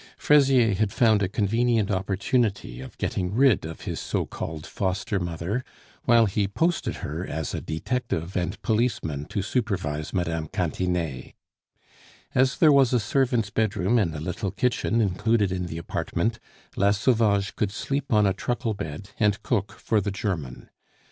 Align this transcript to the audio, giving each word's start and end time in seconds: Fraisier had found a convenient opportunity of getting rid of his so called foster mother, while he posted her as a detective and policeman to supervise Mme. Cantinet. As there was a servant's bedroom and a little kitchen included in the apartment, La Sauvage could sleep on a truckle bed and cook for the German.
Fraisier 0.17 0.73
had 0.73 0.91
found 0.91 1.21
a 1.21 1.29
convenient 1.29 1.91
opportunity 1.91 2.81
of 2.81 2.97
getting 2.97 3.35
rid 3.35 3.65
of 3.65 3.81
his 3.81 3.99
so 3.99 4.25
called 4.25 4.65
foster 4.65 5.19
mother, 5.19 5.63
while 6.05 6.25
he 6.25 6.47
posted 6.47 6.95
her 7.05 7.23
as 7.23 7.53
a 7.53 7.61
detective 7.61 8.35
and 8.35 8.59
policeman 8.63 9.25
to 9.25 9.43
supervise 9.43 10.11
Mme. 10.11 10.45
Cantinet. 10.51 11.35
As 12.33 12.57
there 12.57 12.71
was 12.71 12.93
a 12.93 12.99
servant's 12.99 13.51
bedroom 13.51 13.99
and 13.99 14.15
a 14.15 14.19
little 14.19 14.49
kitchen 14.49 15.01
included 15.01 15.51
in 15.51 15.67
the 15.67 15.77
apartment, 15.77 16.39
La 16.75 16.89
Sauvage 16.89 17.55
could 17.55 17.69
sleep 17.71 18.11
on 18.11 18.25
a 18.25 18.33
truckle 18.33 18.73
bed 18.73 19.11
and 19.19 19.43
cook 19.43 19.73
for 19.73 20.01
the 20.01 20.09
German. 20.09 20.71